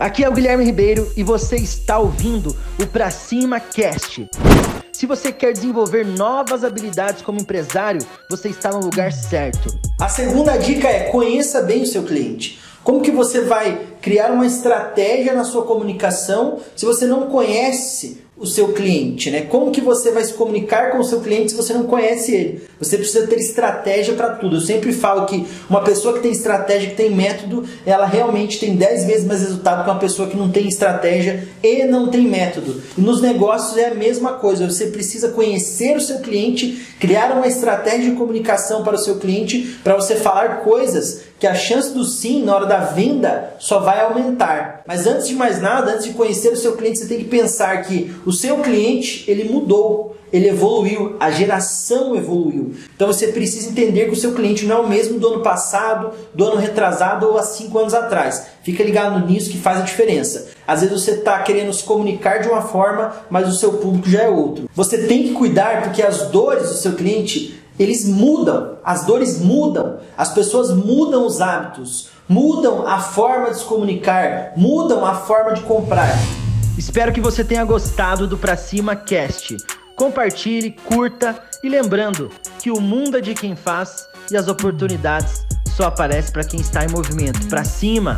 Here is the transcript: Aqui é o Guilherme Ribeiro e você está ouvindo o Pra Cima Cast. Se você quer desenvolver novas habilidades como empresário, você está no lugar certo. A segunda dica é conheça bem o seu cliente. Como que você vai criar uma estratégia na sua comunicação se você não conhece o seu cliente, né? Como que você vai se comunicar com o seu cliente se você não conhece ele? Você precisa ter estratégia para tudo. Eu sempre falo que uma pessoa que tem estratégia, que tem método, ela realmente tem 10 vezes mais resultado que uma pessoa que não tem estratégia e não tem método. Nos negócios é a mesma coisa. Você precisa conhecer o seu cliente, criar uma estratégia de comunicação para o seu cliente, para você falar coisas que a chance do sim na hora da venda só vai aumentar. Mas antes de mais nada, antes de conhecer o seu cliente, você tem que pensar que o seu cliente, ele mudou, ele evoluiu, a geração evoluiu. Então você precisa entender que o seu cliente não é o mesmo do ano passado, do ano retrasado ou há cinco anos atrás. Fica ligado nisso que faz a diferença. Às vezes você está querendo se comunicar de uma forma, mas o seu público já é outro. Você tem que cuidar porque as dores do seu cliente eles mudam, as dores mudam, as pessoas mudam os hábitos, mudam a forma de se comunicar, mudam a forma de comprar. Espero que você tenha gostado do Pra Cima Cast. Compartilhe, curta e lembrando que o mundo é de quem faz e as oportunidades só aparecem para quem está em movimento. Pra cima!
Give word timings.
Aqui 0.00 0.24
é 0.24 0.28
o 0.30 0.32
Guilherme 0.32 0.64
Ribeiro 0.64 1.12
e 1.14 1.22
você 1.22 1.56
está 1.56 1.98
ouvindo 1.98 2.56
o 2.82 2.86
Pra 2.86 3.10
Cima 3.10 3.60
Cast. 3.60 4.26
Se 4.90 5.04
você 5.04 5.30
quer 5.30 5.52
desenvolver 5.52 6.06
novas 6.06 6.64
habilidades 6.64 7.20
como 7.20 7.38
empresário, 7.38 8.00
você 8.26 8.48
está 8.48 8.70
no 8.70 8.80
lugar 8.80 9.12
certo. 9.12 9.68
A 10.00 10.08
segunda 10.08 10.56
dica 10.56 10.88
é 10.88 11.10
conheça 11.10 11.60
bem 11.60 11.82
o 11.82 11.86
seu 11.86 12.02
cliente. 12.02 12.58
Como 12.82 13.02
que 13.02 13.10
você 13.10 13.42
vai 13.42 13.78
criar 14.00 14.30
uma 14.30 14.46
estratégia 14.46 15.34
na 15.34 15.44
sua 15.44 15.66
comunicação 15.66 16.60
se 16.74 16.86
você 16.86 17.04
não 17.04 17.26
conhece 17.26 18.24
o 18.40 18.46
seu 18.46 18.72
cliente, 18.72 19.30
né? 19.30 19.42
Como 19.42 19.70
que 19.70 19.82
você 19.82 20.10
vai 20.10 20.24
se 20.24 20.32
comunicar 20.32 20.92
com 20.92 20.98
o 20.98 21.04
seu 21.04 21.20
cliente 21.20 21.50
se 21.50 21.56
você 21.56 21.74
não 21.74 21.82
conhece 21.82 22.34
ele? 22.34 22.62
Você 22.78 22.96
precisa 22.96 23.26
ter 23.26 23.36
estratégia 23.36 24.14
para 24.14 24.30
tudo. 24.30 24.56
Eu 24.56 24.60
sempre 24.62 24.94
falo 24.94 25.26
que 25.26 25.46
uma 25.68 25.82
pessoa 25.82 26.14
que 26.14 26.20
tem 26.20 26.32
estratégia, 26.32 26.88
que 26.88 26.96
tem 26.96 27.10
método, 27.10 27.66
ela 27.84 28.06
realmente 28.06 28.58
tem 28.58 28.76
10 28.76 29.04
vezes 29.04 29.26
mais 29.26 29.42
resultado 29.42 29.84
que 29.84 29.90
uma 29.90 29.98
pessoa 29.98 30.26
que 30.26 30.38
não 30.38 30.50
tem 30.50 30.66
estratégia 30.66 31.46
e 31.62 31.84
não 31.84 32.08
tem 32.08 32.22
método. 32.22 32.80
Nos 32.96 33.20
negócios 33.20 33.76
é 33.76 33.88
a 33.88 33.94
mesma 33.94 34.32
coisa. 34.32 34.70
Você 34.70 34.86
precisa 34.86 35.28
conhecer 35.28 35.98
o 35.98 36.00
seu 36.00 36.20
cliente, 36.20 36.96
criar 36.98 37.32
uma 37.32 37.46
estratégia 37.46 38.08
de 38.10 38.16
comunicação 38.16 38.82
para 38.82 38.96
o 38.96 38.98
seu 38.98 39.16
cliente, 39.16 39.78
para 39.84 39.96
você 39.96 40.16
falar 40.16 40.60
coisas 40.60 41.28
que 41.40 41.46
a 41.46 41.54
chance 41.54 41.94
do 41.94 42.04
sim 42.04 42.44
na 42.44 42.54
hora 42.54 42.66
da 42.66 42.80
venda 42.80 43.54
só 43.58 43.80
vai 43.80 44.02
aumentar. 44.02 44.82
Mas 44.86 45.06
antes 45.06 45.26
de 45.26 45.34
mais 45.34 45.60
nada, 45.60 45.92
antes 45.92 46.04
de 46.04 46.12
conhecer 46.12 46.52
o 46.52 46.56
seu 46.56 46.76
cliente, 46.76 46.98
você 46.98 47.06
tem 47.06 47.18
que 47.18 47.24
pensar 47.24 47.82
que 47.82 48.14
o 48.30 48.32
seu 48.32 48.58
cliente, 48.58 49.24
ele 49.28 49.52
mudou, 49.52 50.16
ele 50.32 50.48
evoluiu, 50.48 51.16
a 51.18 51.32
geração 51.32 52.14
evoluiu. 52.14 52.72
Então 52.94 53.08
você 53.08 53.26
precisa 53.26 53.68
entender 53.68 54.04
que 54.04 54.12
o 54.12 54.16
seu 54.16 54.32
cliente 54.34 54.64
não 54.64 54.76
é 54.76 54.80
o 54.82 54.88
mesmo 54.88 55.18
do 55.18 55.26
ano 55.26 55.42
passado, 55.42 56.12
do 56.32 56.44
ano 56.44 56.56
retrasado 56.56 57.26
ou 57.26 57.36
há 57.36 57.42
cinco 57.42 57.76
anos 57.76 57.92
atrás. 57.92 58.46
Fica 58.62 58.84
ligado 58.84 59.26
nisso 59.26 59.50
que 59.50 59.58
faz 59.58 59.80
a 59.80 59.82
diferença. 59.82 60.46
Às 60.64 60.82
vezes 60.82 61.02
você 61.02 61.10
está 61.10 61.40
querendo 61.40 61.72
se 61.72 61.82
comunicar 61.82 62.38
de 62.38 62.48
uma 62.48 62.62
forma, 62.62 63.16
mas 63.28 63.48
o 63.48 63.58
seu 63.58 63.72
público 63.74 64.08
já 64.08 64.22
é 64.22 64.28
outro. 64.28 64.70
Você 64.76 65.08
tem 65.08 65.24
que 65.24 65.32
cuidar 65.32 65.82
porque 65.82 66.00
as 66.00 66.30
dores 66.30 66.68
do 66.68 66.76
seu 66.76 66.92
cliente 66.92 67.60
eles 67.80 68.06
mudam, 68.06 68.76
as 68.84 69.06
dores 69.06 69.40
mudam, 69.40 69.98
as 70.16 70.32
pessoas 70.32 70.70
mudam 70.70 71.26
os 71.26 71.40
hábitos, 71.40 72.10
mudam 72.28 72.86
a 72.86 73.00
forma 73.00 73.50
de 73.50 73.58
se 73.58 73.64
comunicar, 73.64 74.52
mudam 74.56 75.04
a 75.04 75.14
forma 75.14 75.54
de 75.54 75.62
comprar. 75.62 76.14
Espero 76.80 77.12
que 77.12 77.20
você 77.20 77.44
tenha 77.44 77.62
gostado 77.62 78.26
do 78.26 78.38
Pra 78.38 78.56
Cima 78.56 78.96
Cast. 78.96 79.54
Compartilhe, 79.94 80.70
curta 80.70 81.38
e 81.62 81.68
lembrando 81.68 82.30
que 82.58 82.70
o 82.70 82.80
mundo 82.80 83.18
é 83.18 83.20
de 83.20 83.34
quem 83.34 83.54
faz 83.54 84.08
e 84.30 84.36
as 84.36 84.48
oportunidades 84.48 85.44
só 85.76 85.84
aparecem 85.84 86.32
para 86.32 86.42
quem 86.42 86.58
está 86.58 86.82
em 86.82 86.88
movimento. 86.88 87.46
Pra 87.48 87.64
cima! 87.64 88.16